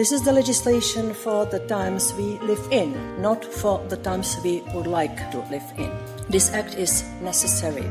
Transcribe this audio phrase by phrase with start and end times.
[0.00, 4.62] This is the legislation for the times we live in, not for the times we
[4.72, 5.90] would like to live in.
[6.30, 7.84] This act is necessary,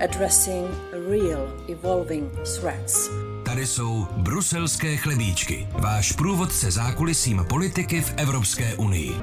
[0.00, 3.10] addressing real evolving threats.
[3.44, 9.20] Tady jsou bruselské chlebíčky, váš průvodce zákulisím politiky v Evropské unii.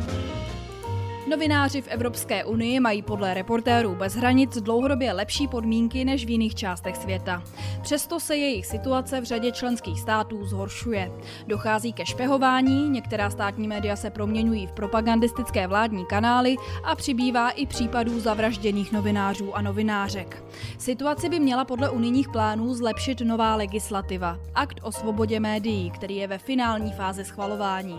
[1.29, 6.55] Novináři v Evropské unii mají podle reportérů bez hranic dlouhodobě lepší podmínky než v jiných
[6.55, 7.43] částech světa.
[7.81, 11.11] Přesto se jejich situace v řadě členských států zhoršuje.
[11.47, 17.65] Dochází ke špehování, některá státní média se proměňují v propagandistické vládní kanály a přibývá i
[17.65, 20.43] případů zavražděných novinářů a novinářek.
[20.77, 26.27] Situaci by měla podle unijních plánů zlepšit nová legislativa, akt o svobodě médií, který je
[26.27, 27.97] ve finální fázi schvalování.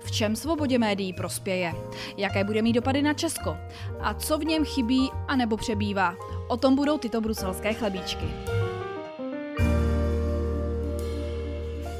[0.00, 1.74] V čem svobodě médií prospěje?
[2.16, 3.56] Jaké bude mít dopady na Česko?
[4.00, 6.16] A co v něm chybí a nebo přebývá?
[6.48, 8.26] O tom budou tyto bruselské chlebíčky.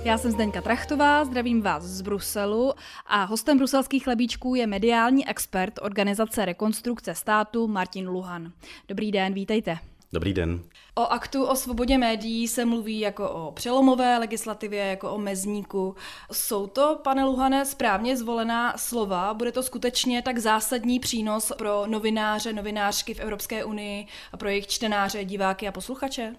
[0.04, 2.72] Já jsem Zdeňka Trachtová, zdravím vás z Bruselu
[3.06, 8.52] a hostem bruselských chlebíčků je mediální expert organizace Rekonstrukce státu Martin Luhan.
[8.88, 9.91] Dobrý den, vítejte.
[10.14, 10.60] Dobrý den.
[10.94, 15.94] O aktu o svobodě médií se mluví jako o přelomové legislativě, jako o mezníku.
[16.32, 19.34] Jsou to, pane Luhane, správně zvolená slova?
[19.34, 24.66] Bude to skutečně tak zásadní přínos pro novináře, novinářky v Evropské unii a pro jejich
[24.66, 26.34] čtenáře, diváky a posluchače?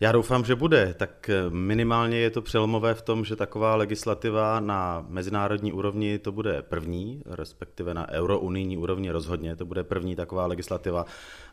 [0.00, 0.94] Já doufám, že bude.
[0.94, 6.62] Tak minimálně je to přelomové v tom, že taková legislativa na mezinárodní úrovni to bude
[6.62, 11.06] první, respektive na eurounijní úrovni rozhodně to bude první taková legislativa.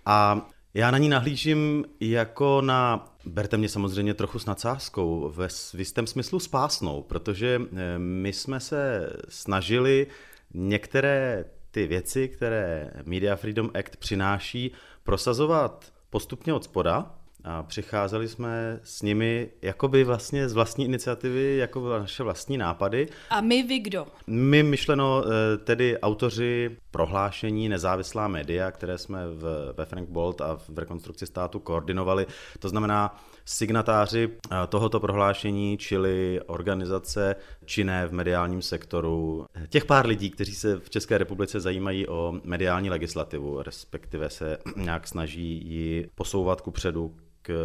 [0.05, 5.79] A já na ní nahlížím jako na, berte mě samozřejmě trochu s nadsázkou, ve v
[5.79, 10.07] jistém smyslu spásnou, protože eh, my jsme se snažili
[10.53, 14.71] některé ty věci, které Media Freedom Act přináší,
[15.03, 21.99] prosazovat postupně od spoda, a přicházeli jsme s nimi jakoby vlastně z vlastní iniciativy, jako
[21.99, 23.07] naše vlastní nápady.
[23.29, 24.07] A my vy kdo?
[24.27, 30.55] My myšleno eh, tedy autoři prohlášení nezávislá média, které jsme v, ve Frank Bolt a
[30.69, 32.25] v rekonstrukci státu koordinovali.
[32.59, 37.35] To znamená signatáři eh, tohoto prohlášení, čili organizace
[37.65, 42.89] činné v mediálním sektoru, těch pár lidí, kteří se v České republice zajímají o mediální
[42.89, 47.15] legislativu, respektive se nějak snaží ji posouvat ku předu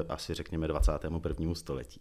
[0.09, 1.55] asi řekněme 21.
[1.55, 2.01] století.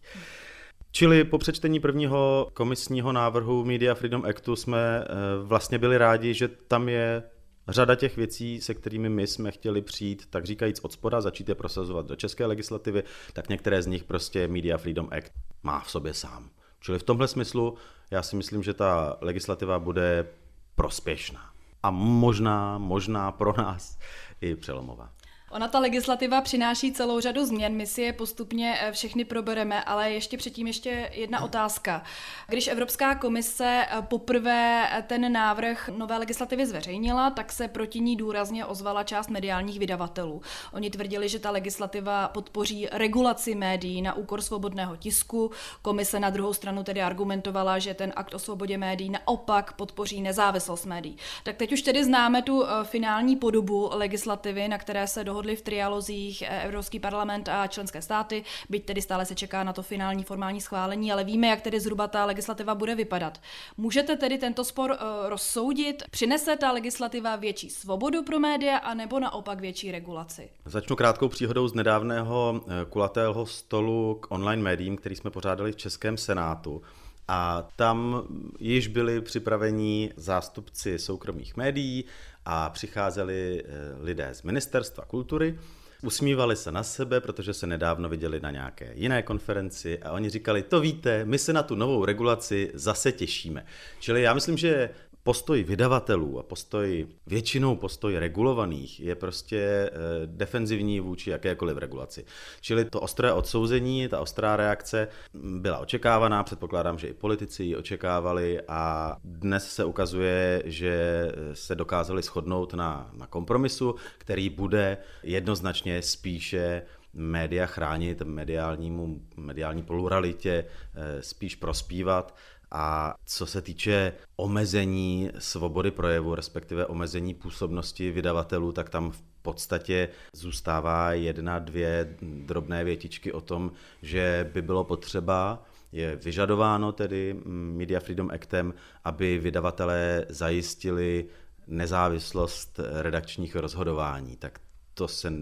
[0.91, 5.05] Čili po přečtení prvního komisního návrhu Media Freedom Actu jsme eh,
[5.43, 7.23] vlastně byli rádi, že tam je
[7.67, 11.55] řada těch věcí, se kterými my jsme chtěli přijít, tak říkajíc od spoda, začít je
[11.55, 15.31] prosazovat do české legislativy, tak některé z nich prostě Media Freedom Act
[15.63, 16.49] má v sobě sám.
[16.79, 17.77] Čili v tomhle smyslu
[18.11, 20.27] já si myslím, že ta legislativa bude
[20.75, 21.53] prospěšná.
[21.83, 23.99] A možná, možná pro nás
[24.41, 25.13] i přelomová.
[25.53, 30.11] Ona ta legislativa přináší celou řadu změn, my si je postupně eh, všechny probereme, ale
[30.11, 32.03] ještě předtím ještě jedna otázka.
[32.47, 38.15] Když Evropská komise eh, poprvé eh, ten návrh nové legislativy zveřejnila, tak se proti ní
[38.15, 40.41] důrazně ozvala část mediálních vydavatelů.
[40.73, 45.51] Oni tvrdili, že ta legislativa podpoří regulaci médií na úkor svobodného tisku.
[45.81, 50.85] Komise na druhou stranu tedy argumentovala, že ten akt o svobodě médií naopak podpoří nezávislost
[50.85, 51.17] médií.
[51.43, 55.61] Tak teď už tedy známe tu finální podobu legislativy, na které se dohodli dohodli v
[55.61, 60.23] trialozích eh, Evropský parlament a členské státy, byť tedy stále se čeká na to finální
[60.23, 63.41] formální schválení, ale víme, jak tedy zhruba ta legislativa bude vypadat.
[63.77, 66.03] Můžete tedy tento spor uh, rozsoudit?
[66.11, 70.49] Přinese ta legislativa větší svobodu pro média, anebo naopak větší regulaci?
[70.65, 75.75] Začnu krátkou příhodou z nedávného eh, kulatého stolu k online médiím, který jsme pořádali v
[75.75, 76.81] Českém senátu.
[77.27, 78.27] A tam
[78.59, 82.05] již byli připraveni zástupci soukromých médií
[82.45, 85.59] a přicházeli eh, lidé z Ministerstva kultury,
[86.03, 90.63] usmívali se na sebe, protože se nedávno viděli na nějaké jiné konferenci a oni říkali,
[90.63, 93.65] to víte, my se na tu novou regulaci zase těšíme.
[93.99, 94.89] Čili já myslím, že
[95.23, 99.89] postoj vydavatelů a postoj, většinou postoj regulovaných je prostě e,
[100.25, 102.25] defenzivní vůči jakékoliv regulaci.
[102.61, 108.61] Čili to ostré odsouzení, ta ostrá reakce byla očekávaná, předpokládám, že i politici ji očekávali
[108.67, 116.81] a dnes se ukazuje, že se dokázali shodnout na, na kompromisu, který bude jednoznačně spíše
[117.13, 120.65] média chránit, mediálnímu, mediální pluralitě
[120.95, 122.35] eh, spíš prospívat
[122.73, 130.09] a co se týče omezení svobody projevu, respektive omezení působnosti vydavatelů, tak tam v podstatě
[130.33, 133.71] zůstává jedna, dvě drobné větičky o tom,
[134.01, 138.73] že by bylo potřeba je vyžadováno tedy Media Freedom Actem,
[139.03, 141.25] aby vydavatelé zajistili
[141.67, 144.37] nezávislost redakčních rozhodování.
[144.37, 144.59] Tak
[144.93, 145.33] to, se,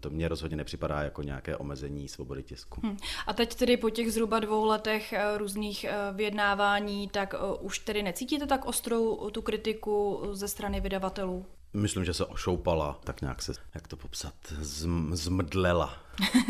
[0.00, 2.80] to mně rozhodně nepřipadá jako nějaké omezení svobody tisku.
[2.84, 2.96] Hmm.
[3.26, 7.78] A teď tedy po těch zhruba dvou letech eh, různých eh, vyjednávání, tak eh, už
[7.78, 11.46] tedy necítíte tak ostrou tu kritiku ze strany vydavatelů?
[11.76, 15.94] Myslím, že se ošoupala, tak nějak se, jak to popsat, zm, zmdlela.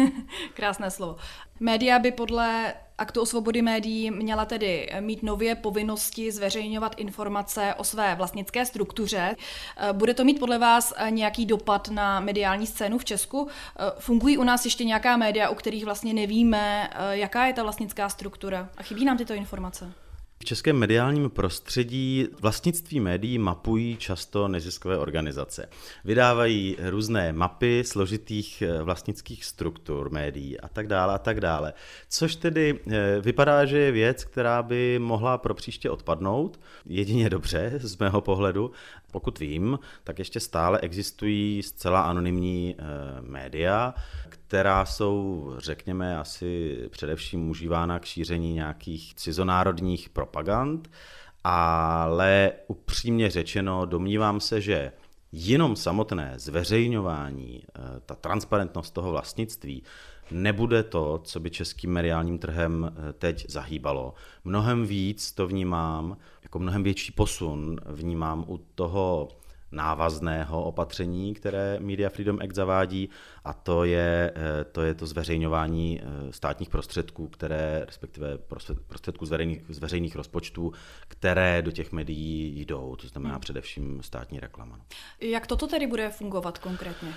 [0.55, 1.17] Krásné slovo.
[1.61, 7.85] Média by podle aktu o svobody médií měla tedy mít nově povinnosti zveřejňovat informace o
[7.85, 9.37] své vlastnické struktuře.
[9.93, 13.49] Bude to mít podle vás nějaký dopad na mediální scénu v Česku?
[13.99, 18.69] Fungují u nás ještě nějaká média, u kterých vlastně nevíme, jaká je ta vlastnická struktura?
[18.77, 19.93] A chybí nám tyto informace?
[20.47, 25.69] Českém mediálním prostředí vlastnictví médií mapují často neziskové organizace.
[26.05, 31.73] Vydávají různé mapy složitých eh, vlastnických struktur médií a tak dále a tak dále.
[32.09, 36.61] Což tedy eh, vypadá, že je věc, která by mohla pro příště odpadnout.
[36.85, 38.71] Jedině dobře z mého pohledu.
[39.13, 42.83] Pokud vím, tak ještě stále existují zcela anonymní eh,
[43.21, 43.95] média,
[44.49, 50.91] která jsou, řekněme, asi především užívána k šíření nějakých cizonárodních propagand,
[51.45, 54.93] ale upřímně řečeno, domnívám se, že
[55.33, 59.83] jenom samotné zveřejňování, eh, ta transparentnost toho vlastnictví,
[60.31, 64.15] nebude to, co by českým mediálním trhem eh, teď zahýbalo.
[64.45, 69.29] Mnohem víc to vnímám, jako mnohem větší posun vnímám u toho
[69.77, 73.09] návazného opatření, které Media Freedom Act zavádí,
[73.45, 78.39] a to je eh, to, je to zveřejňování eh, státních prostředků, které, respektive
[78.87, 80.73] prostředků z veřejných, z veřejných rozpočtů,
[81.09, 83.41] které do těch médií jdou, to znamená hmm.
[83.41, 84.81] především státní reklama.
[85.21, 87.13] Jak toto tedy bude fungovat konkrétně?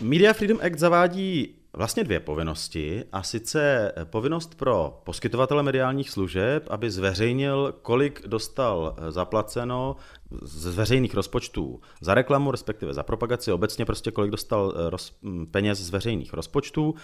[0.00, 6.90] Media Freedom Act zavádí vlastně dvě povinnosti, a sice povinnost pro poskytovatele mediálních služeb, aby
[6.90, 9.96] zveřejnil, kolik dostal zaplaceno
[10.42, 15.18] z veřejných rozpočtů za reklamu, respektive za propagaci, obecně prostě kolik dostal eh, roz,
[15.50, 16.94] peněz z veřejných rozpočtů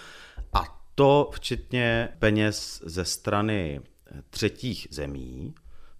[0.52, 0.62] a
[0.94, 5.54] to včetně peněz ze strany eh, třetích zemí,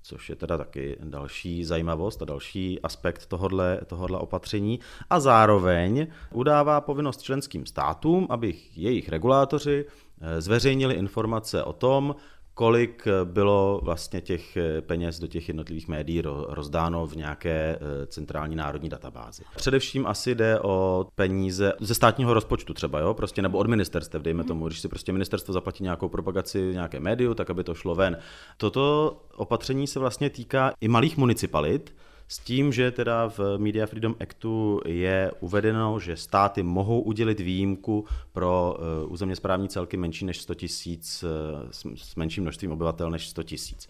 [0.08, 4.80] což je teda taky další zajímavost a další aspekt tohodle, tohodle opatření.
[5.10, 9.84] A zároveň udává povinnost členským státům, aby jejich regulátoři
[10.20, 12.14] eh, zveřejnili informace o tom,
[12.58, 18.88] kolik bylo vlastně těch peněz do těch jednotlivých médií rozdáno v nějaké eh, centrální národní
[18.88, 19.42] databázi.
[19.56, 24.44] Především asi jde o peníze ze státního rozpočtu třeba, jo, prostě nebo od ministerstev, dejme
[24.44, 28.18] tomu, když si prostě ministerstvo zaplatí nějakou propagaci nějaké médiu, tak aby to šlo ven.
[28.56, 31.94] Toto opatření se vlastně týká i malých municipalit,
[32.28, 38.04] s tím, že teda v Media Freedom Actu je uvedeno, že státy mohou udělit výjimku
[38.32, 43.28] pro eh, územně správní celky menší než 100 tisíc, eh, s menším množstvím obyvatel než
[43.28, 43.88] 100 tisíc.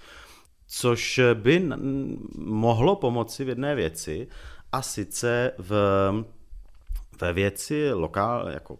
[0.67, 1.69] Což by
[2.37, 4.29] mohlo pomoci v jedné věci,
[4.73, 5.73] a sice v,
[7.21, 8.79] ve věci lokál, jako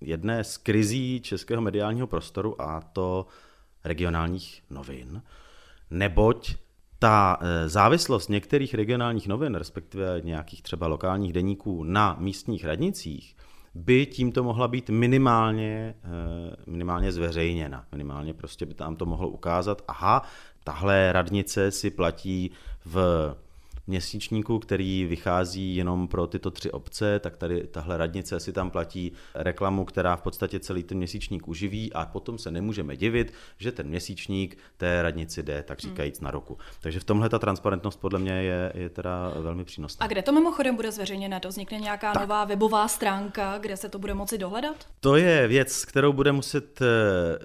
[0.00, 3.26] jedné z krizí českého mediálního prostoru a to
[3.84, 5.22] regionálních novin,
[5.90, 6.56] neboť
[7.00, 13.36] ta eh, závislost některých regionálních novin, respektive nějakých třeba lokálních deníků na místních radnicích,
[13.74, 17.84] by tímto mohla být minimálně, eh, minimálně zveřejněna.
[17.92, 20.22] Minimálně prostě by tam to mohlo ukázat, aha,
[20.64, 22.50] tahle radnice si platí
[22.84, 22.96] v
[23.90, 29.12] měsíčníku, který vychází jenom pro tyto tři obce, tak tady tahle radnice si tam platí
[29.34, 33.86] reklamu, která v podstatě celý ten měsíčník uživí a potom se nemůžeme divit, že ten
[33.86, 35.90] měsíčník té radnici jde, tak hmm.
[35.90, 36.58] říkajíc, na roku.
[36.80, 40.04] Takže v tomhle ta transparentnost podle mě je, je teda velmi přínosná.
[40.04, 41.40] A kde to mimochodem bude zveřejněné?
[41.40, 42.22] To vznikne nějaká tak.
[42.22, 44.76] nová webová stránka, kde se to bude moci dohledat?
[45.00, 46.86] To je věc, kterou bude muset eh,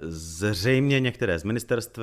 [0.08, 1.98] zřejmě některé z ministerstv,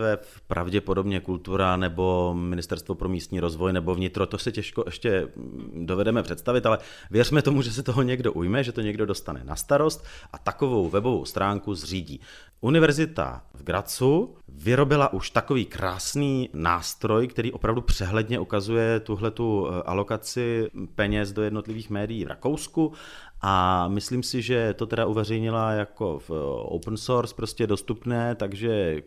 [0.47, 5.27] pravděpodobně kultura nebo ministerstvo pro místní rozvoj nebo vnitro to se těžko ještě
[5.73, 6.77] dovedeme představit, ale
[7.11, 10.89] věřme tomu, že se toho někdo ujme, že to někdo dostane na starost a takovou
[10.89, 12.19] webovou stránku zřídí.
[12.61, 19.83] Univerzita v Gracu vyrobila už takový krásný nástroj, který opravdu přehledně ukazuje tuhle tu eh,
[19.85, 22.93] alokaci peněz do jednotlivých médií v Rakousku
[23.41, 26.31] a myslím si, že to teda uveřejnila jako v
[26.65, 29.01] open source, prostě dostupné, takže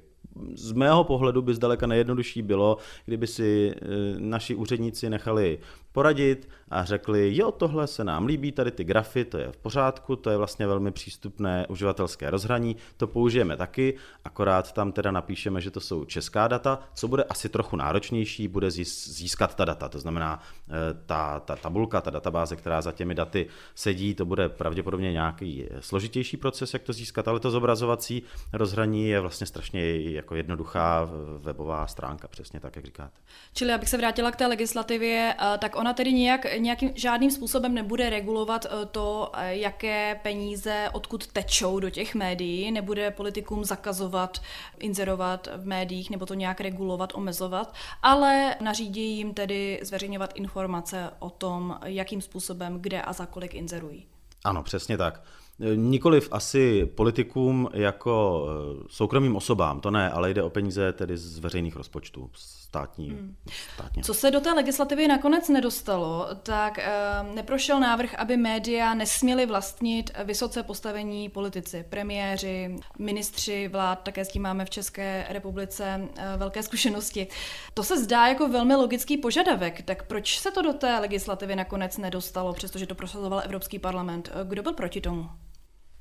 [0.55, 3.87] z mého pohledu by zdaleka nejjednodušší bylo, kdyby si eh,
[4.19, 5.59] naši úředníci nechali
[5.97, 10.17] poradit a řekli, jo, tohle se nám líbí, tady ty grafy, to je v pořádku,
[10.17, 15.71] to je vlastně velmi přístupné uživatelské rozhraní, to použijeme taky, akorát tam teda napíšeme, že
[15.71, 20.43] to jsou česká data, co bude asi trochu náročnější, bude získat ta data, to znamená
[20.69, 20.73] eh,
[21.07, 26.37] ta, ta tabulka, ta databáze, která za těmi daty sedí, to bude pravděpodobně nějaký složitější
[26.37, 28.23] proces, jak to získat, ale to zobrazovací
[28.53, 33.21] rozhraní je vlastně strašně jako jednoduchá webová stránka, přesně tak, jak říkáte.
[33.53, 37.75] Čili abych se vrátila k té legislativě, eh, tak ona tedy nějak, nějakým žádným způsobem
[37.75, 44.43] nebude regulovat eh, to, eh, jaké peníze odkud tečou do těch médií, nebude politikům zakazovat
[44.79, 51.31] inzerovat v médiích nebo to nějak regulovat, omezovat, ale nařídí jim tedy zveřejňovat informace o
[51.31, 54.07] tom, jakým způsobem, kde a za kolik inzerují.
[54.45, 55.23] Ano, přesně tak.
[55.75, 61.39] Nikoliv asi politikům jako eh, soukromým osobám, to ne, ale jde o peníze tedy z
[61.39, 62.31] veřejných rozpočtů,
[62.67, 63.11] státní.
[63.11, 63.37] Hmm.
[63.75, 64.03] Státně.
[64.03, 66.93] Co se do té legislativy nakonec nedostalo, tak e,
[67.35, 74.43] neprošel návrh, aby média nesměly vlastnit vysoce postavení politici, premiéři, ministři vlád, také s tím
[74.43, 77.27] máme v České republice e, velké zkušenosti.
[77.75, 81.99] To se zdá jako velmi logický požadavek, tak proč se to do té legislativy nakonec
[81.99, 84.31] nedostalo, přestože to prosazoval Evropský parlament?
[84.45, 85.31] Kdo byl proti tomu?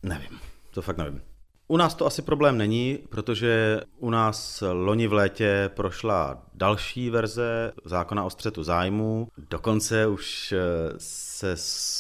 [0.04, 0.40] Nevím,
[0.74, 1.35] to fakt nevím.
[1.68, 7.72] U nás to asi problém není, protože u nás loni v létě prošla další verze
[7.86, 9.28] zákona o střetu zájmu.
[9.50, 10.60] Dokonce už eh,
[10.98, 11.56] se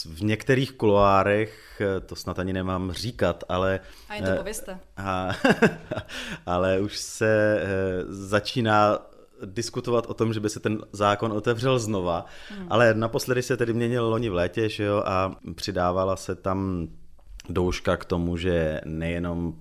[0.05, 3.79] v některých kuloárech, eh, to snad ani nemám říkat, ale...
[4.10, 4.79] A jen to eh, pověste.
[4.98, 5.31] A,
[6.45, 7.63] ale už se
[8.07, 9.00] začíná
[9.45, 12.67] diskutovat o tom, že by se ten zákon otevřel znova, hmm.
[12.69, 16.88] ale naposledy se tedy měnil loni v létě, že jo, a přidávala se tam
[17.49, 19.53] douška k tomu, že nejenom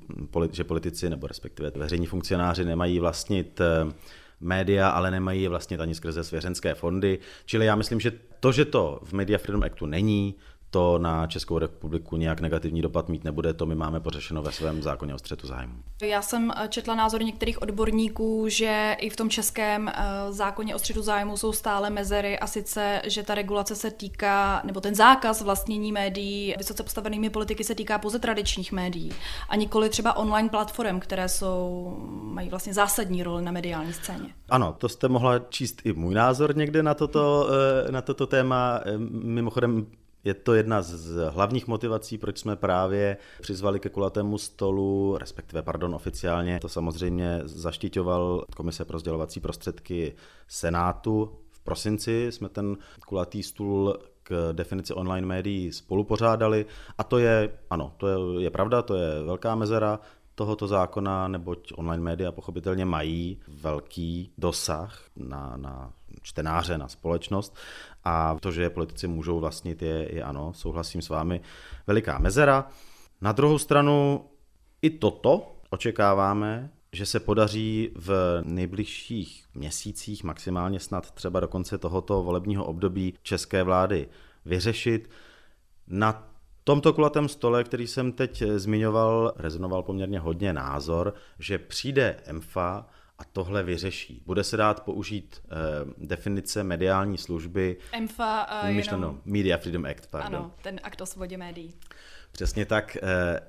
[0.52, 3.92] že politici nebo respektive veřejní funkcionáři nemají vlastnit eh,
[4.40, 7.18] média, ale nemají je vlastnit ani skrze svěřenské fondy.
[7.46, 10.34] Čili já myslím, že to, že to v Media Freedom Actu není,
[10.74, 14.82] to na Českou republiku nějak negativní dopad mít nebude, to my máme pořešeno ve svém
[14.82, 15.74] zákoně o střetu zájmu.
[16.02, 19.92] Já jsem eh, četla názory některých odborníků, že i v tom českém eh,
[20.30, 24.80] zákoně o střetu zájmu jsou stále mezery a sice, že ta regulace se týká, nebo
[24.80, 29.12] ten zákaz vlastnění médií vysoce postavenými politiky se týká pouze tradičních médií
[29.48, 34.28] a nikoli třeba online platform, které jsou, mají vlastně zásadní roli na mediální scéně.
[34.48, 37.48] Ano, to jste mohla číst i můj názor někde na toto,
[37.88, 38.80] eh, na toto téma.
[39.08, 39.86] Mimochodem
[40.24, 45.94] je to jedna z hlavních motivací, proč jsme právě přizvali ke kulatému stolu, respektive, pardon,
[45.94, 50.14] oficiálně to samozřejmě zaštiťoval Komise pro sdělovací prostředky
[50.48, 51.38] Senátu.
[51.50, 52.76] V prosinci jsme ten
[53.06, 56.66] kulatý stůl k definici online médií spolupořádali
[56.98, 60.00] a to je, ano, to je, je pravda, to je velká mezera,
[60.34, 67.56] tohoto zákona, neboť online média pochopitelně mají velký dosah na, na čtenáře, na společnost
[68.04, 71.40] a to, že politici můžou vlastnit, je, je ano, souhlasím s vámi,
[71.86, 72.66] veliká mezera.
[73.20, 74.24] Na druhou stranu
[74.82, 82.22] i toto očekáváme, že se podaří v nejbližších měsících, maximálně snad třeba do konce tohoto
[82.22, 84.08] volebního období české vlády
[84.44, 85.10] vyřešit.
[85.86, 86.33] Na
[86.64, 92.86] tomto kulatém stole, který jsem teď zmiňoval, rezonoval poměrně hodně názor, že přijde EMFA
[93.18, 94.22] a tohle vyřeší.
[94.26, 97.76] Bude se dát použít uh, definice mediální služby.
[97.92, 99.20] EMFA, uh, myšleno, jenom...
[99.24, 100.36] Media Freedom Act, pardon.
[100.36, 101.74] Ano, ten akt o svobodě médií.
[102.32, 102.96] Přesně tak.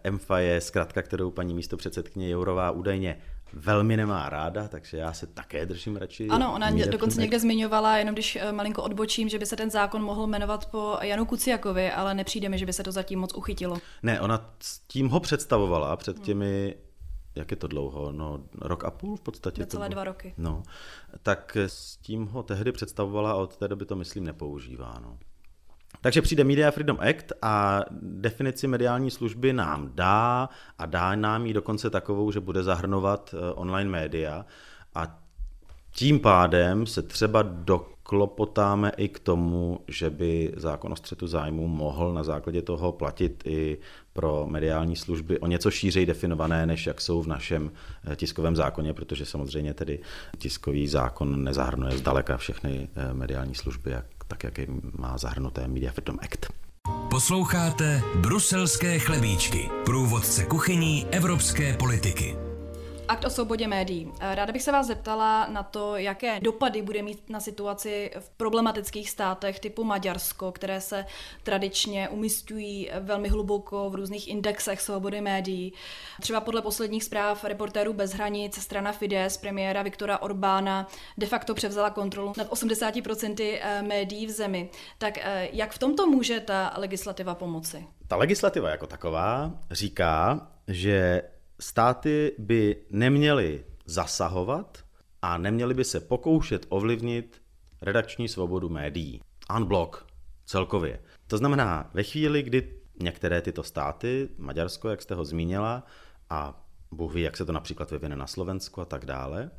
[0.04, 3.22] EMFA je zkratka, kterou paní místo předsedkyně Jourová údajně
[3.56, 6.28] velmi nemá ráda, takže já se také držím radši.
[6.28, 10.04] Ano, ona mě dokonce někde zmiňovala, jenom když malinko odbočím, že by se ten zákon
[10.04, 13.78] mohl jmenovat po Janu Kuciakovi, ale nepřijde mi, že by se to zatím moc uchytilo.
[14.04, 16.26] Ne, ona s tím ho představovala před hmm.
[16.26, 16.76] těmi
[17.36, 19.66] jak je to dlouho, no rok a půl v podstatě.
[19.66, 20.34] celé dva roky.
[20.38, 20.64] No,
[21.24, 25.00] tak s tím ho tehdy představovala a od té doby to myslím nepoužívá.
[25.02, 25.18] No.
[26.06, 31.54] Takže přijde Media Freedom Act a definici mediální služby nám dá a dá nám ji
[31.54, 34.46] dokonce takovou, že bude zahrnovat eh, online média.
[34.96, 35.20] A
[35.92, 42.14] tím pádem se třeba doklopotáme i k tomu, že by zákon o střetu zájmu mohl
[42.14, 43.78] na základě toho platit i
[44.16, 47.72] pro mediální služby o něco šířej definované, než jak jsou v našem
[48.12, 50.00] eh, tiskovém zákoně, protože samozřejmě tedy
[50.38, 54.68] tiskový zákon nezahrnuje zdaleka všechny eh, mediální služby, jak, tak jak je
[54.98, 56.46] má zahrnuté Media Freedom Act.
[57.10, 62.55] Posloucháte Bruselské chlebíčky, průvodce kuchyní evropské politiky.
[63.08, 64.12] Akt o svobodě médií.
[64.20, 68.30] Eh, ráda bych se vás zeptala na to, jaké dopady bude mít na situaci v
[68.30, 71.06] problematických státech typu Maďarsko, které se
[71.44, 75.74] tradičně umistují velmi hluboko v různých indexech svobody médií.
[76.22, 81.90] Třeba podle posledních zpráv reportérů bez hranic strana Fides premiéra Viktora Orbána de facto převzala
[81.90, 84.70] kontrolu nad 80% eh, médií v zemi.
[84.98, 87.88] Tak eh, jak v tomto může ta legislativa pomoci?
[88.08, 91.22] Ta legislativa jako taková říká, že
[91.60, 94.86] státy by neměly zasahovat
[95.22, 97.42] a neměly by se pokoušet ovlivnit
[97.82, 99.22] redakční svobodu médií.
[99.56, 100.06] Unblock
[100.46, 101.00] celkově.
[101.28, 105.84] To znamená, ve chvíli, kdy některé tyto státy, Maďarsko, jak jste ho zmínila,
[106.30, 109.52] a Bůh ví, jak se to například vyvine na Slovensku a tak dále,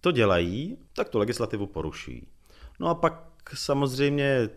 [0.00, 2.28] to dělají, tak tu legislativu poruší.
[2.80, 4.50] No a pak samozřejmě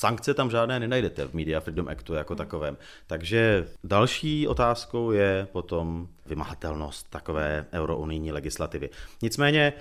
[0.00, 2.76] sankce tam žádné nenajdete v Media Freedom Actu jako takovém.
[3.06, 8.90] Takže další otázkou je potom vymahatelnost takové eurounijní legislativy.
[9.22, 9.72] Nicméně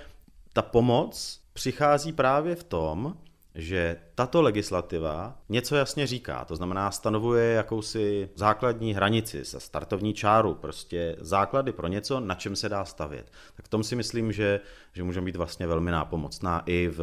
[0.54, 3.18] ta pomoc přichází právě v tom,
[3.56, 11.16] že tato legislativa něco jasně říká, to znamená stanovuje jakousi základní hranici, startovní čáru, prostě
[11.20, 13.32] základy pro něco, na čem se dá stavět.
[13.56, 14.60] Tak v tom si myslím, že,
[14.94, 17.00] že může být vlastně velmi nápomocná i v,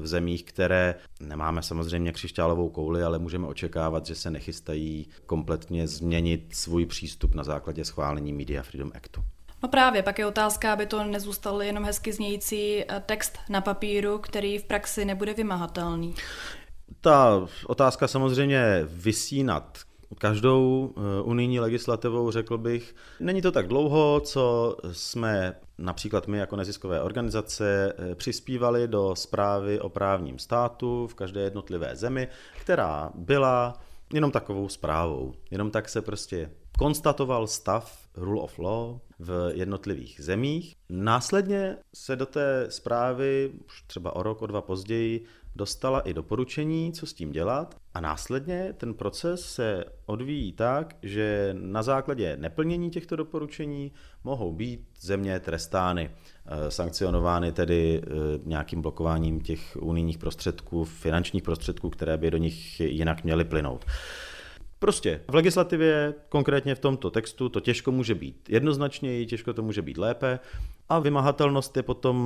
[0.00, 6.48] v zemích, které nemáme samozřejmě křišťálovou kouli, ale můžeme očekávat, že se nechystají kompletně změnit
[6.52, 9.24] svůj přístup na základě schválení Media Freedom Actu.
[9.62, 14.18] No právě, pak je otázka, aby to nezůstal jenom hezky znějící eh, text na papíru,
[14.18, 16.14] který v praxi nebude vymahatelný.
[17.00, 19.78] Ta otázka samozřejmě vysí nad
[20.18, 22.94] každou eh, unijní legislativou, řekl bych.
[23.20, 29.80] Není to tak dlouho, co jsme například my jako neziskové organizace eh, přispívali do zprávy
[29.80, 32.28] o právním státu v každé jednotlivé zemi,
[32.60, 33.80] která byla
[34.12, 35.34] jenom takovou zprávou.
[35.50, 40.74] Jenom tak se prostě konstatoval stav rule of law v jednotlivých zemích.
[40.88, 45.24] Následně se do té zprávy, už třeba o rok, o dva později,
[45.56, 47.74] dostala i doporučení, co s tím dělat.
[47.94, 53.92] A následně ten proces se odvíjí tak, že na základě neplnění těchto doporučení
[54.24, 56.10] mohou být země trestány,
[56.46, 58.10] eh, sankcionovány tedy eh,
[58.44, 63.84] nějakým blokováním těch unijních prostředků, finančních prostředků, které by do nich jinak měly plynout.
[64.78, 69.82] Prostě v legislativě, konkrétně v tomto textu, to těžko může být jednoznačněji, těžko to může
[69.82, 70.38] být lépe
[70.88, 72.16] a vymahatelnost je potom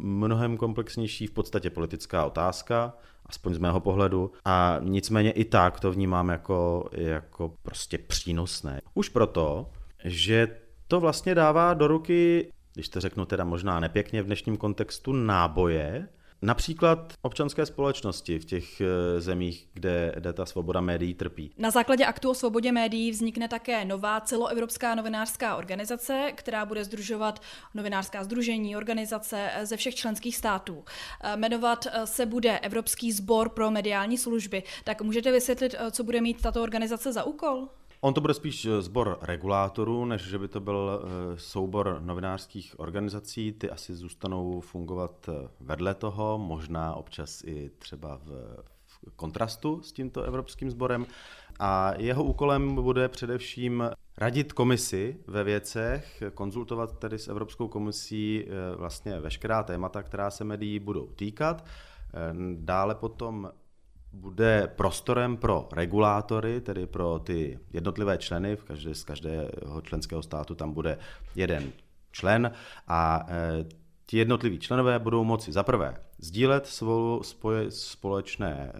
[0.00, 2.94] mnohem komplexnější, v podstatě politická otázka,
[3.26, 4.32] aspoň z mého pohledu.
[4.44, 8.80] A nicméně i tak to vnímám jako, jako prostě přínosné.
[8.94, 9.70] Už proto,
[10.04, 10.48] že
[10.88, 16.08] to vlastně dává do ruky, když to řeknu teda možná nepěkně v dnešním kontextu, náboje,
[16.42, 21.50] Například občanské společnosti v těch eh, zemích, kde, kde ta svoboda médií trpí.
[21.58, 27.42] Na základě aktu o svobodě médií vznikne také nová celoevropská novinářská organizace, která bude združovat
[27.74, 30.84] novinářská združení, organizace eh, ze všech členských států.
[31.20, 34.62] Eh, jmenovat se bude Evropský sbor pro mediální služby.
[34.84, 37.68] Tak můžete vysvětlit, co bude mít tato organizace za úkol?
[38.04, 42.80] On to bude spíš eh, sbor regulátorů, než že by to byl eh, soubor novinářských
[42.80, 43.52] organizací.
[43.52, 48.56] Ty asi zůstanou fungovat eh, vedle toho, možná občas i třeba v,
[49.16, 51.06] kontrastu s tímto evropským sborem.
[51.60, 59.20] A jeho úkolem bude především radit komisi ve věcech, konzultovat tedy s Evropskou komisí vlastně
[59.20, 61.64] veškerá témata, která se médií budou týkat.
[62.56, 63.50] Dále potom
[64.12, 70.54] bude prostorem pro regulátory, tedy pro ty jednotlivé členy, v každé, z každého členského státu
[70.54, 70.98] tam bude
[71.34, 71.72] jeden
[72.12, 72.52] člen
[72.88, 73.64] a e,
[74.06, 78.78] ti jednotliví členové budou moci zaprvé sdílet svou spoje, společné e,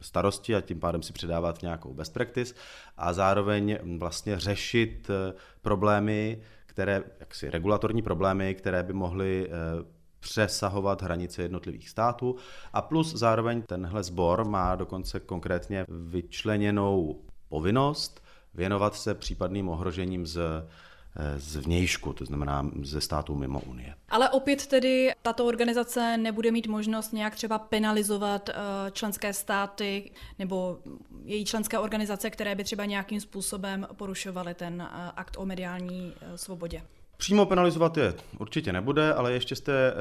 [0.00, 2.54] starosti a tím pádem si předávat nějakou best practice
[2.96, 9.50] a zároveň vlastně řešit e, problémy, které, jaksi regulatorní problémy, které by mohly
[10.24, 12.36] přesahovat hranice jednotlivých států
[12.72, 20.38] a plus zároveň tenhle sbor má dokonce konkrétně vyčleněnou povinnost věnovat se případným ohrožením z
[21.36, 23.94] z vnějšku, to znamená ze států mimo Unie.
[24.08, 28.54] Ale opět tedy tato organizace nebude mít možnost nějak třeba penalizovat eh,
[28.92, 30.78] členské státy nebo
[31.24, 36.38] její členské organizace, které by třeba nějakým způsobem porušovaly ten eh, akt o mediální eh,
[36.38, 36.82] svobodě.
[37.16, 39.94] Přímo penalizovat je určitě nebude, ale ještě jste,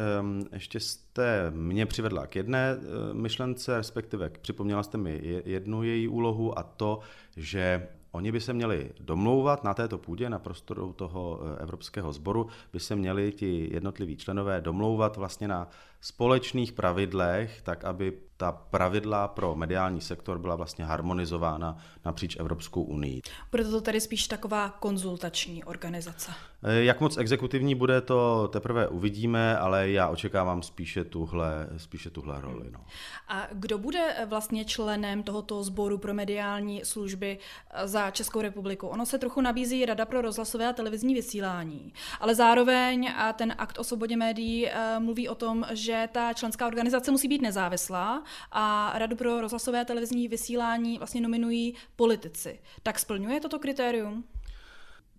[0.54, 6.60] ještě jste mě přivedla k jedné eh, myšlence, respektive připomněla jste mi jednu její úlohu
[6.60, 7.00] a to,
[7.38, 12.48] že Oni by se měli domlouvat na této půdě, na prostoru toho eh, Evropského sboru,
[12.74, 15.68] by se měli ti jednotliví členové domlouvat vlastně na
[16.04, 23.22] společných pravidlech, tak aby ta pravidla pro mediální sektor byla vlastně harmonizována napříč Evropskou unii.
[23.52, 26.32] Bude to tedy spíš taková konzultační organizace?
[26.64, 32.42] Eh, jak moc exekutivní bude, to teprve uvidíme, ale já očekávám spíše tuhle, spíše tuhle
[32.42, 32.72] roli.
[32.72, 32.80] No.
[33.28, 37.38] A kdo bude vlastně členem tohoto sboru pro mediální služby
[37.72, 38.88] eh, za Českou republiku?
[38.88, 43.80] Ono se trochu nabízí Rada pro rozhlasové a televizní vysílání, ale zároveň a ten akt
[43.80, 48.94] o svobodě médií eh, mluví o tom, že ta členská organizace musí být nezávislá a
[49.00, 52.60] Radu pro rozhlasové televizní vysílání vlastně nominují politici.
[52.84, 54.24] Tak splňuje toto kritérium?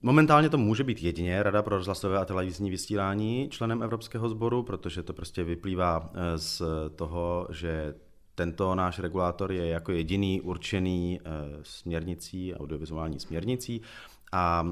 [0.03, 5.03] Momentálně to může být jedině Rada pro rozhlasové a televizní vysílání členem Evropského sboru, protože
[5.03, 6.63] to prostě vyplývá eh, z
[6.97, 7.95] toho, že
[8.35, 11.31] tento náš regulátor je jako jediný určený eh,
[11.63, 13.81] směrnicí, audiovizuální směrnicí.
[14.33, 14.67] A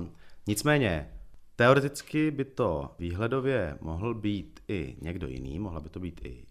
[0.47, 1.13] nicméně
[1.57, 6.45] Teoreticky by to výhledově mohl být i někdo jiný, mohla by to být i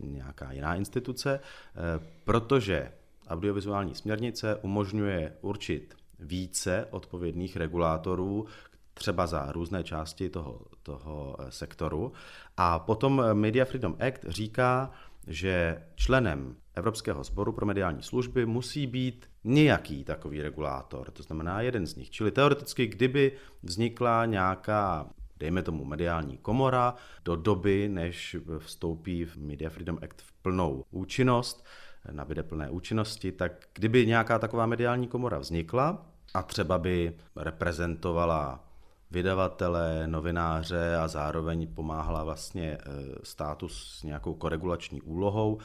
[0.00, 2.92] nějaká jiná instituce, eh, protože
[3.28, 8.46] audiovizuální směrnice umožňuje určit více odpovědných regulátorů,
[8.94, 12.12] třeba za různé části toho, toho eh, sektoru.
[12.56, 14.90] A potom Media Freedom Act říká,
[15.26, 21.86] že členem Evropského sboru pro mediální služby musí být nějaký takový regulátor, to znamená jeden
[21.86, 22.10] z nich.
[22.10, 29.70] Čili teoreticky, kdyby vznikla nějaká dejme tomu mediální komora, do doby, než vstoupí v Media
[29.70, 31.66] Freedom Act v plnou účinnost,
[32.10, 38.64] nabide plné účinnosti, tak kdyby nějaká taková mediální komora vznikla a třeba by reprezentovala
[39.10, 42.78] vydavatele, novináře a zároveň pomáhala vlastně e,
[43.22, 45.58] státu s nějakou koregulační úlohou,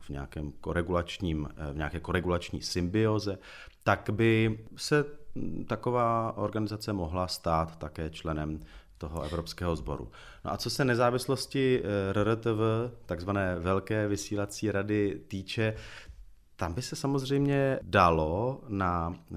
[0.00, 3.38] v, nějakém koregulačním, e, v nějaké koregulační symbioze,
[3.82, 5.04] tak by se
[5.66, 8.60] taková organizace mohla stát také členem
[8.98, 10.10] toho Evropského sboru.
[10.44, 12.60] No a co se nezávislosti e, RRTV,
[13.06, 15.74] takzvané Velké vysílací rady, týče,
[16.56, 19.36] tam by se samozřejmě dalo na eh,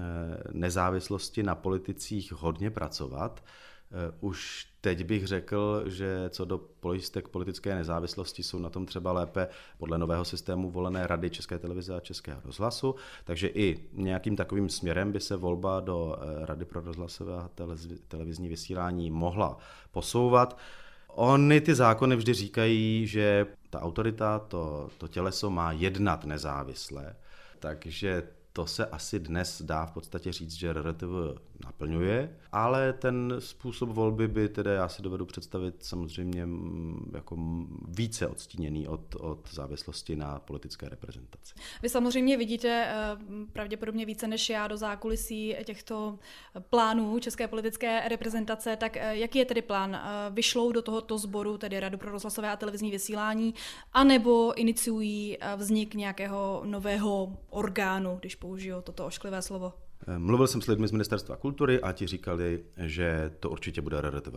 [0.52, 3.44] nezávislosti na politicích hodně pracovat.
[3.90, 9.12] Eh, už teď bych řekl, že co do pojistek politické nezávislosti jsou na tom třeba
[9.12, 9.48] lépe
[9.78, 15.12] podle nového systému volené rady České televize a Českého rozhlasu, takže i nějakým takovým směrem
[15.12, 17.50] by se volba do eh, Rady pro rozhlasové a
[18.08, 19.58] televizní vysílání mohla
[19.90, 20.58] posouvat.
[21.08, 27.16] Ony ty zákony vždy říkají, že ta autorita, to, to těleso má jednat nezávisle,
[27.58, 28.22] takže
[28.52, 34.28] to se asi dnes dá v podstatě říct, že RRTV naplňuje, ale ten způsob volby
[34.28, 36.48] by tedy já si dovedu představit samozřejmě
[37.14, 37.36] jako
[37.88, 41.54] více odstíněný od, od závislosti na politické reprezentaci.
[41.82, 42.94] Vy samozřejmě vidíte eh,
[43.52, 46.18] pravděpodobně více než já do zákulisí těchto
[46.70, 49.94] plánů české politické reprezentace, tak eh, jaký je tedy plán?
[49.94, 53.54] Eh, vyšlou do tohoto sboru, tedy Radu pro rozhlasové a televizní vysílání,
[53.92, 59.72] anebo iniciují vznik nějakého nového orgánu, když použiju toto ošklivé slovo?
[60.18, 64.34] Mluvil jsem s lidmi z Ministerstva kultury a ti říkali, že to určitě bude RRTV.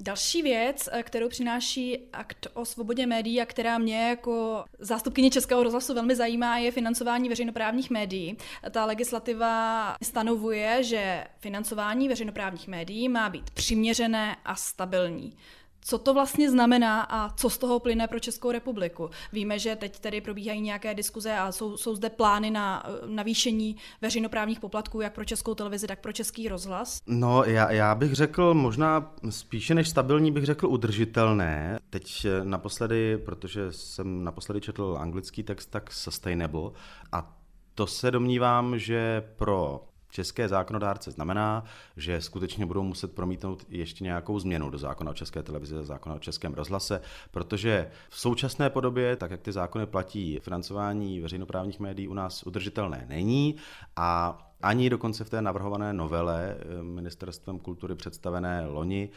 [0.00, 5.94] Další věc, kterou přináší akt o svobodě médií a která mě jako zástupkyně Českého rozhlasu
[5.94, 8.36] velmi zajímá, je financování veřejnoprávních médií.
[8.70, 15.36] Ta legislativa stanovuje, že financování veřejnoprávních médií má být přiměřené a stabilní
[15.86, 19.10] co to vlastně znamená a co z toho plyne pro Českou republiku.
[19.32, 24.60] Víme, že teď tedy probíhají nějaké diskuze a jsou, jsou zde plány na navýšení veřejnoprávních
[24.60, 27.00] poplatků jak pro Českou televizi, tak pro Český rozhlas.
[27.06, 31.78] No, já, já bych řekl možná spíše než stabilní, bych řekl udržitelné.
[31.90, 36.70] Teď eh, naposledy, protože jsem naposledy četl anglický text, tak sustainable
[37.12, 37.36] a
[37.74, 39.84] to se domnívám, že pro
[40.14, 41.64] české zákonodárce znamená,
[41.96, 46.14] že skutečně budou muset promítnout ještě nějakou změnu do zákona o české televizi a zákona
[46.14, 47.00] o českém rozhlase,
[47.30, 53.06] protože v současné podobě, tak jak ty zákony platí, financování veřejnoprávních médií u nás udržitelné
[53.08, 53.56] není
[53.96, 59.08] a ani dokonce v té navrhované novele eh, ministerstvem kultury představené loni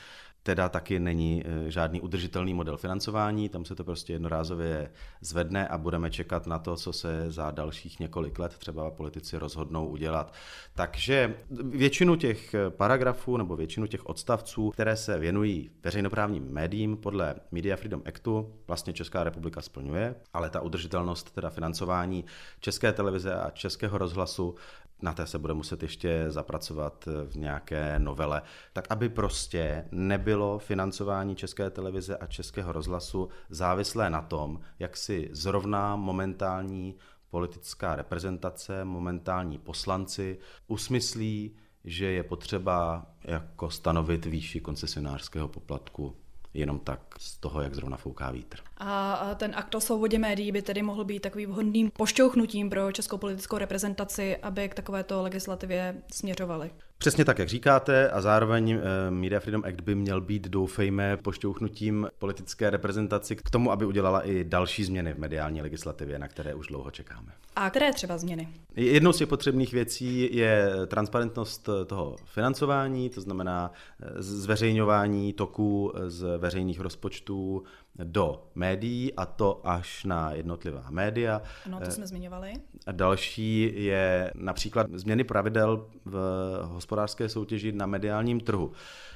[0.48, 5.78] teda taky není eh, žádný udržitelný model financování, tam se to prostě jednorázově zvedne a
[5.78, 10.34] budeme čekat na to, co se za dalších několik let třeba politici rozhodnou udělat.
[10.76, 17.76] Takže většinu těch paragrafů nebo většinu těch odstavců, které se věnují veřejnoprávním médiím podle Media
[17.76, 22.26] Freedom Actu, vlastně Česká republika splňuje, ale ta udržitelnost teda financování
[22.60, 24.56] České televize a Českého rozhlasu
[25.02, 28.42] na té se bude muset ještě zapracovat v nějaké novele,
[28.74, 35.30] tak aby prostě nebylo financování České televize a Českého rozhlasu závislé na tom, jak si
[35.32, 36.96] zrovna momentální
[37.30, 46.16] politická reprezentace, momentální poslanci usmyslí, že je potřeba jako stanovit výši koncesionářského poplatku
[46.58, 48.60] jenom tak z toho, jak zrovna fouká vítr.
[48.78, 53.18] A ten akt o svobodě médií by tedy mohl být takovým vhodným pošťouchnutím pro českou
[53.18, 56.72] politickou reprezentaci, aby k takovéto legislativě směřovali.
[57.00, 62.08] Přesně tak, jak říkáte, a zároveň eh, Media Freedom Act by měl být, doufejme, pošťouchnutím
[62.20, 66.68] politické reprezentaci k tomu, aby udělala i další změny v mediální legislativě, na které už
[66.68, 67.32] dlouho čekáme.
[67.56, 68.48] A které třeba změny?
[68.76, 76.38] Jednou z těch potřebných věcí je transparentnost toho financování, to znamená eh, zveřejňování toků z
[76.38, 77.64] veřejných rozpočtů
[78.04, 81.42] do médií a to až na jednotlivá média.
[81.70, 82.54] No, to jsme zmiňovali.
[82.86, 86.18] A další je například změny pravidel v
[86.64, 88.72] hospodářské soutěži na mediálním trhu.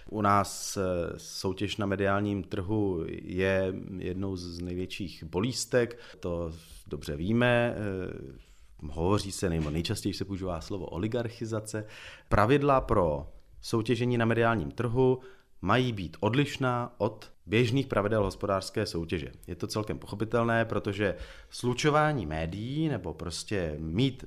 [0.09, 0.81] U nás eh,
[1.17, 6.51] soutěž na mediálním trhu je jednou z největších bolístek, to
[6.87, 8.51] dobře víme, eh,
[8.89, 11.85] hovoří se, nebo nejčastěji se používá slovo oligarchizace.
[12.29, 13.27] Pravidla pro
[13.61, 15.19] soutěžení na mediálním trhu
[15.61, 19.31] mají být odlišná od běžných pravidel hospodářské soutěže.
[19.47, 21.15] Je to celkem pochopitelné, protože
[21.49, 24.25] slučování médií nebo prostě mít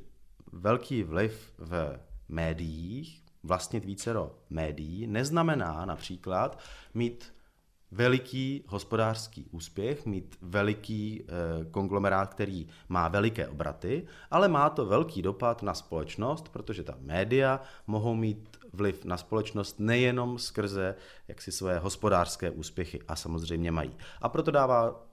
[0.52, 1.98] velký vliv v
[2.28, 6.58] médiích, vlastnit vícero médií, neznamená například
[6.94, 7.34] mít
[7.90, 11.24] veliký hospodářský úspěch, mít veliký e,
[11.64, 17.60] konglomerát, který má veliké obraty, ale má to velký dopad na společnost, protože ta média
[17.86, 20.94] mohou mít vliv na společnost nejenom skrze
[21.28, 23.96] jaksi své hospodářské úspěchy a samozřejmě mají.
[24.22, 25.04] A proto dává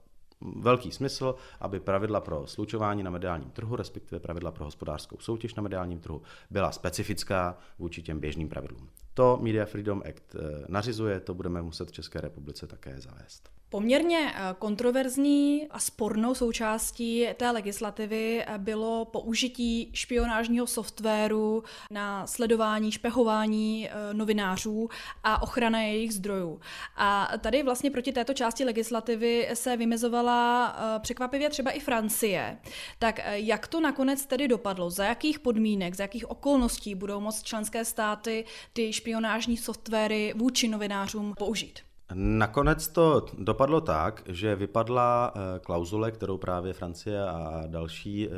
[0.56, 5.62] velký smysl, aby pravidla pro slučování na mediálním trhu, respektive pravidla pro hospodářskou soutěž na
[5.62, 8.88] mediálním trhu, byla specifická vůči těm běžným pravidlům.
[9.14, 13.61] To Media Freedom Act eh, nařizuje, to budeme muset v České republice také zavést.
[13.72, 22.92] Poměrně eh, kontroverzní a spornou součástí té legislativy eh, bylo použití špionážního softwaru na sledování,
[22.92, 24.88] špehování novinářů
[25.24, 26.60] a ochrana jejich zdrojů.
[26.96, 32.58] A tady vlastně proti této části legislativy se vymezovala překvapivě třeba i Francie.
[32.98, 34.90] Tak jak to nakonec tedy dopadlo?
[34.90, 41.34] Za jakých podmínek, za jakých okolností budou moct členské státy ty špionážní softwary vůči novinářům
[41.38, 41.91] použít.
[42.14, 48.32] Nakonec to dopadlo tak, že vypadla eh, klauzule, kterou právě Francie a další eh,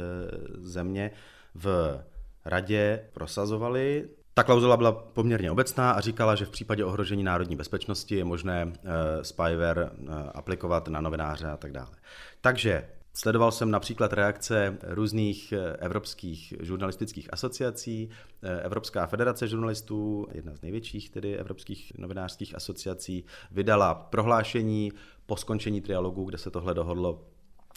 [0.58, 1.10] země
[1.54, 1.98] v
[2.44, 4.08] radě prosazovali.
[4.34, 8.72] Ta klauzula byla poměrně obecná a říkala, že v případě ohrožení národní bezpečnosti je možné
[8.72, 9.90] eh, spyware
[10.34, 11.96] aplikovat na novináře a tak dále.
[12.40, 18.11] Takže Sledoval jsem například reakce různých eh, evropských žurnalistických asociací.
[18.42, 24.92] Eh, Evropská federace žurnalistů, jedna z největších tedy evropských novinářských asociací, vydala prohlášení
[25.27, 27.24] po skončení trialogu, kde se tohle dohodlo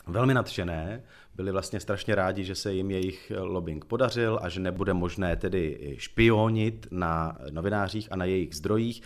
[0.07, 1.03] velmi nadšené,
[1.35, 5.95] byli vlastně strašně rádi, že se jim jejich lobbying podařil a že nebude možné tedy
[5.97, 9.01] špionit na novinářích a na jejich zdrojích.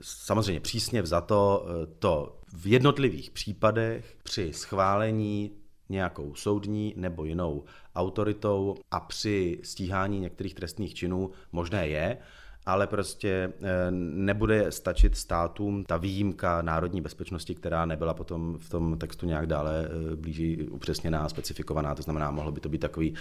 [0.00, 5.50] Samozřejmě přísně vzato eh, to v jednotlivých případech při schválení
[5.88, 7.64] nějakou soudní nebo jinou
[7.96, 12.18] autoritou a při stíhání některých trestných činů možné je,
[12.66, 18.98] ale prostě eh, nebude stačit státům ta výjimka národní bezpečnosti, která nebyla potom v tom
[18.98, 23.14] textu nějak dále eh, blíží upřesněná, specifikovaná, to znamená, mohlo by to být takový,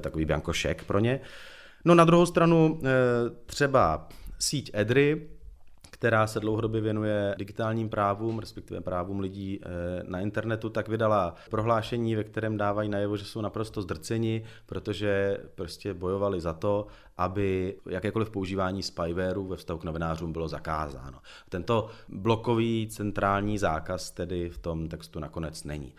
[0.00, 1.20] takový biankošek pro ně.
[1.84, 2.80] No na druhou stranu
[3.46, 5.35] třeba síť EDRY,
[5.98, 9.68] která se dlouhodobě věnuje digitálním právům, respektive právům lidí eh,
[10.06, 15.94] na internetu, tak vydala prohlášení, ve kterém dávají najevo, že jsou naprosto zdrceni, protože prostě
[15.94, 21.18] bojovali za to, aby jakékoliv používání spywareu ve vztahu k novinářům bylo zakázáno.
[21.48, 25.94] Tento blokový centrální zákaz tedy v tom textu nakonec není.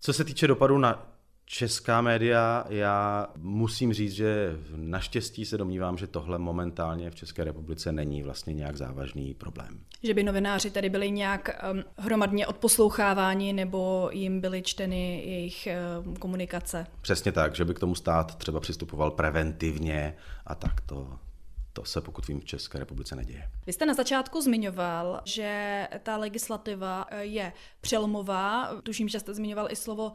[0.00, 1.06] Co se týče dopadu na
[1.52, 7.92] Česká média, já musím říct, že naštěstí se domnívám, že tohle momentálně v České republice
[7.92, 9.80] není vlastně nějak závažný problém.
[10.02, 15.68] Že by novináři tady byli nějak um, hromadně odposloucháváni nebo jim byly čteny jejich
[16.06, 16.86] um, komunikace?
[17.00, 20.14] Přesně tak, že by k tomu stát třeba přistupoval preventivně
[20.46, 21.18] a tak to,
[21.72, 23.48] to se pokud vím v České republice neděje.
[23.66, 29.66] Vy jste na začátku zmiňoval, že ta legislativa eh, je přelomová, tuším, že jste zmiňoval
[29.70, 30.12] i slovo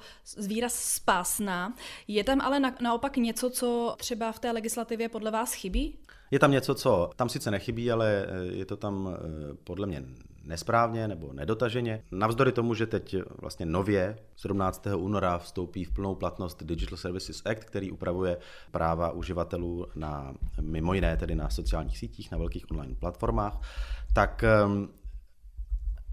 [0.47, 1.73] výraz spásná.
[2.07, 5.97] Je tam ale na, naopak něco, co třeba v té legislativě podle vás chybí?
[6.31, 10.03] Je tam něco, co tam sice nechybí, ale eh, je to tam eh, podle mě
[10.45, 12.03] nesprávně nebo nedotaženě.
[12.11, 14.87] Navzdory tomu, že teď vlastně nově 17.
[14.95, 18.37] února vstoupí v plnou platnost Digital Services Act, který upravuje
[18.71, 23.59] práva uživatelů na mimo jiné tedy na sociálních sítích, na velkých online platformách,
[24.13, 24.89] tak ehm,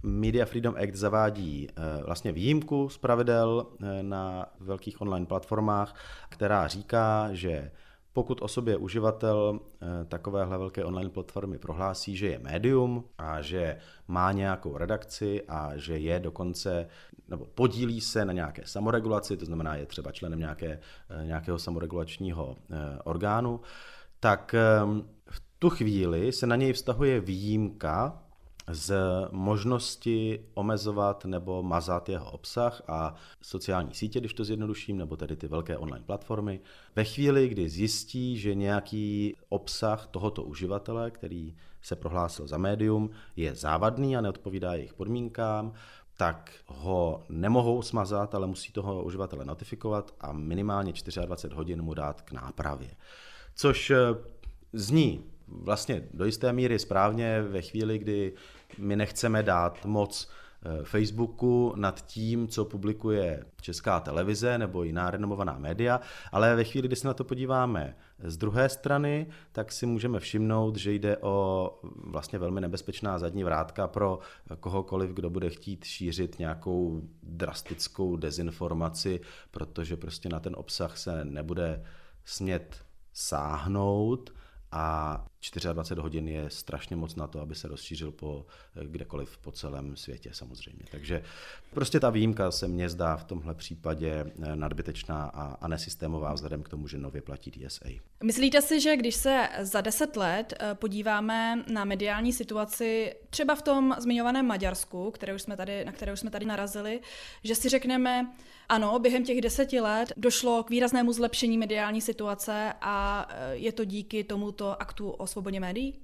[0.03, 5.95] Media Freedom Act zavádí eh, vlastně výjimku z pravidel eh, na velkých online platformách,
[6.29, 7.71] která říká, že
[8.13, 13.79] pokud o sobě uživatel eh, takovéhle velké online platformy prohlásí, že je médium a že
[14.09, 16.89] má nějakou redakci a že je dokonce,
[17.29, 22.57] nebo podílí se na nějaké samoregulaci, to znamená je třeba členem nějaké, eh, nějakého samoregulačního
[22.71, 23.61] eh, orgánu,
[24.21, 24.55] tak
[25.31, 28.22] v tu chvíli se na něj vztahuje výjimka
[28.71, 28.95] z
[29.31, 35.49] možnosti omezovat nebo mazat jeho obsah a sociální sítě, když to zjednoduším, nebo tedy ty
[35.49, 36.61] velké online platformy,
[36.97, 43.55] ve chvíli, kdy zjistí, že nějaký obsah tohoto uživatele, který se prohlásil za médium, je
[43.55, 45.73] závadný a neodpovídá jejich podmínkám,
[46.17, 52.23] tak ho nemohou smazat, ale musí toho uživatele notifikovat a minimálně 24 hodin mu dát
[52.23, 52.91] k nápravě.
[53.55, 53.97] Což eh,
[54.73, 58.33] zní vlastně do jisté míry správně ve chvíli, kdy
[58.79, 60.31] my nechceme dát moc
[60.63, 66.01] eh, Facebooku nad tím, co publikuje česká televize nebo jiná renomovaná média,
[66.33, 70.77] ale ve chvíli, kdy se na to podíváme z druhé strany, tak si můžeme všimnout,
[70.77, 74.19] že jde o vlastně velmi nebezpečná zadní vrátka pro
[74.61, 81.85] kohokoliv, kdo bude chtít šířit nějakou drastickou dezinformaci, protože prostě na ten obsah se nebude
[82.25, 82.77] smět
[83.13, 84.33] sáhnout
[84.73, 88.47] a 24 hodin je strašně moc na to, aby se rozšířil po
[88.83, 90.85] kdekoliv po celém světě samozřejmě.
[90.91, 91.23] Takže
[91.75, 96.69] prostě ta výjimka se mně zdá v tomhle případě nadbytečná a, a nesystémová vzhledem k
[96.69, 97.89] tomu, že nově platí DSA.
[98.23, 103.63] Myslíte si, že když se za deset let eh, podíváme na mediální situaci třeba v
[103.63, 107.01] tom zmiňovaném Maďarsku, které už jsme tady, na které už jsme tady narazili,
[107.45, 108.33] že si řekneme,
[108.69, 113.85] ano, během těch deseti let došlo k výraznému zlepšení mediální situace a eh, je to
[113.85, 115.95] díky tomuto aktu o svobodě médií?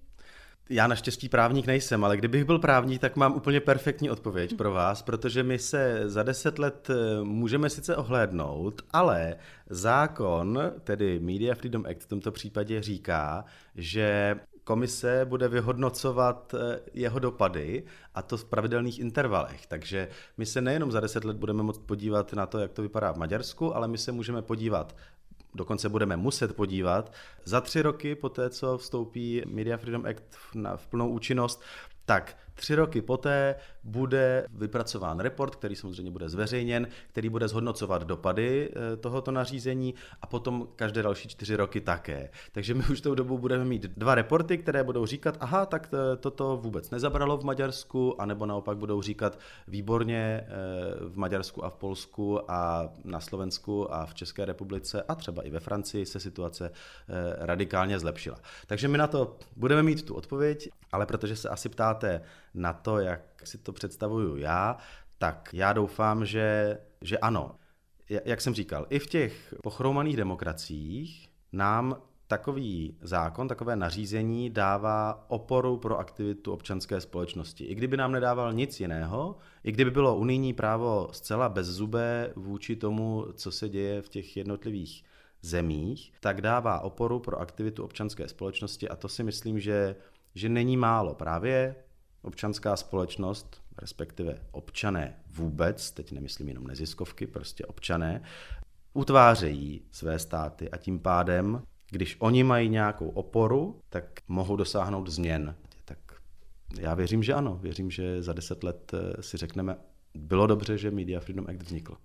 [0.70, 5.02] Já naštěstí právník nejsem, ale kdybych byl právník, tak mám úplně perfektní odpověď pro vás,
[5.02, 9.36] protože my se za deset let eh, můžeme sice ohlédnout, ale
[9.70, 17.18] zákon, tedy Media Freedom Act v tomto případě říká, že komise bude vyhodnocovat eh, jeho
[17.18, 19.66] dopady a to v pravidelných intervalech.
[19.66, 23.12] Takže my se nejenom za deset let budeme moct podívat na to, jak to vypadá
[23.12, 24.96] v Maďarsku, ale my se můžeme podívat
[25.58, 27.12] dokonce budeme muset podívat
[27.44, 31.62] za tři roky po té, co vstoupí Media Freedom Act v, na, v plnou účinnost,
[32.04, 38.70] tak tři roky poté bude vypracován report, který samozřejmě bude zveřejněn, který bude zhodnocovat dopady
[38.70, 42.30] eh, tohoto nařízení a potom každé další čtyři roky také.
[42.52, 45.90] Takže my už tou dobu budeme mít dva reporty, které budou říkat, aha, tak
[46.20, 50.46] toto vůbec nezabralo v Maďarsku, anebo naopak budou říkat výborně eh,
[51.08, 55.50] v Maďarsku a v Polsku a na Slovensku a v České republice a třeba i
[55.50, 58.38] ve Francii se situace eh, radikálně zlepšila.
[58.66, 62.20] Takže my na to budeme mít tu odpověď, ale protože se asi ptáte
[62.54, 64.76] na to, jak si to představuju já,
[65.18, 67.54] tak já doufám, že, že ano.
[68.24, 75.76] Jak jsem říkal, i v těch pochromaných demokraciích nám takový zákon, takové nařízení dává oporu
[75.76, 77.64] pro aktivitu občanské společnosti.
[77.64, 83.26] I kdyby nám nedával nic jiného, i kdyby bylo unijní právo zcela bezzubé vůči tomu,
[83.34, 85.04] co se děje v těch jednotlivých
[85.42, 89.96] zemích, tak dává oporu pro aktivitu občanské společnosti a to si myslím, že,
[90.34, 91.14] že není málo.
[91.14, 91.74] Právě
[92.22, 98.22] občanská společnost, respektive občané vůbec, teď nemyslím jenom neziskovky, prostě občané,
[98.94, 105.54] utvářejí své státy a tím pádem, když oni mají nějakou oporu, tak mohou dosáhnout změn.
[105.84, 105.98] Tak
[106.78, 107.58] já věřím, že ano.
[107.62, 109.76] Věřím, že za deset let eh, si řekneme,
[110.14, 111.96] bylo dobře, že Media Freedom Act vznikl.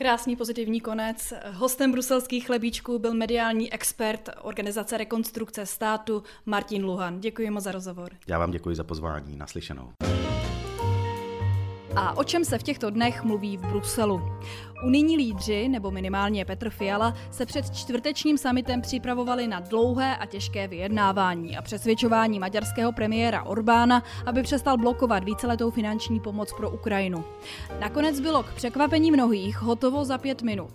[0.00, 1.32] Krásný pozitivní konec.
[1.52, 7.20] Hostem bruselských chlebíčků byl mediální expert organizace Rekonstrukce státu Martin Luhan.
[7.20, 8.10] Děkuji moc za rozhovor.
[8.26, 9.36] Já vám děkuji za pozvání.
[9.36, 9.92] Naslyšenou.
[11.96, 14.20] A o čem se v těchto dnech mluví v Bruselu?
[14.82, 20.68] Unijní lídři, nebo minimálně Petr Fiala, se před čtvrtečním samitem připravovali na dlouhé a těžké
[20.68, 27.24] vyjednávání a přesvědčování maďarského premiéra Orbána, aby přestal blokovat víceletou finanční pomoc pro Ukrajinu.
[27.80, 30.72] Nakonec bylo k překvapení mnohých hotovo za pět minut.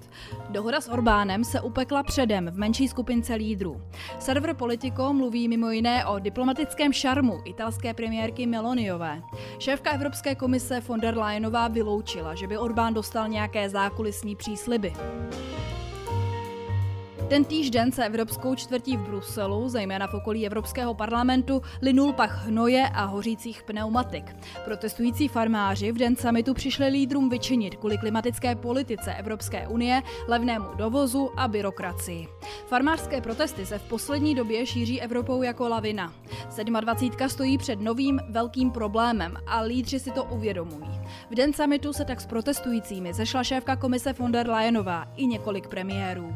[0.49, 3.81] Dohoda s Orbánem se upekla předem v menší skupince lídrů.
[4.19, 9.21] Server Politico mluví mimo jiné o diplomatickém šarmu italské premiérky Meloniové.
[9.59, 14.93] Šéfka Evropské komise von der Leyenová vyloučila, že by Orbán dostal nějaké zákony zákulisní přísliby.
[17.29, 22.89] Ten týžden se Evropskou čtvrtí v Bruselu, zejména v okolí Evropského parlamentu, linul pach hnoje
[22.93, 24.35] a hořících pneumatik.
[24.65, 31.29] Protestující farmáři v den samitu přišli lídrům vyčinit kvůli klimatické politice Evropské unie, levnému dovozu
[31.37, 32.27] a byrokracii.
[32.67, 36.13] Farmářské protesty se v poslední době šíří Evropou jako lavina.
[36.79, 37.29] 27.
[37.29, 41.01] stojí před novým velkým problémem a lídři si to uvědomují.
[41.31, 45.67] V den samitu se tak s protestujícími zešla šéfka komise von der Leyenová i několik
[45.67, 46.35] premiérů.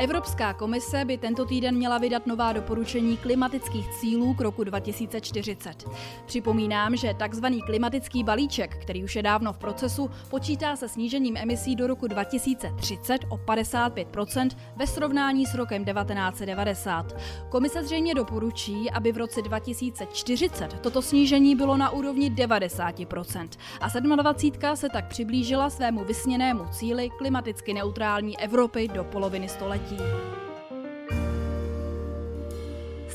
[0.00, 5.84] Evropská komise by tento týden měla vydat nová doporučení klimatických cílů k roku 2040.
[6.26, 7.46] Připomínám, že tzv.
[7.66, 13.18] klimatický balíček, který už je dávno v procesu, počítá se snížením emisí do roku 2030
[13.28, 17.16] o 55% ve srovnání s rokem 1990.
[17.48, 23.48] Komise zřejmě doporučí, aby v roce 2040 toto snížení bylo na úrovni 90%
[23.80, 24.76] a 27.
[24.76, 29.87] se tak přiblížila svému vysněnému cíli klimaticky neutrální Evropy do poloviny století.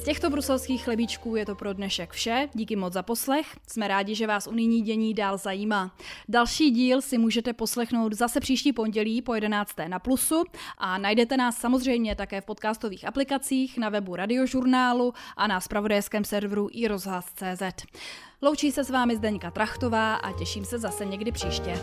[0.04, 2.50] Z těchto bruselských chlebíčků je to pro dnešek vše.
[2.54, 3.48] Díky moc za poslech.
[3.68, 5.96] Jsme rádi, že vás unijní dění dál zajímá.
[6.30, 9.72] Další díl si můžete poslechnout zase příští pondělí po 11.
[9.88, 10.44] na Plusu
[10.78, 16.70] a najdete nás samozřejmě také v podcastových aplikacích, na webu radiožurnálu a na spravodajském serveru
[16.72, 17.86] i rozhlas.cz.
[18.42, 21.80] Loučí se s vámi Zdeňka Trachtová a těším se zase někdy příště.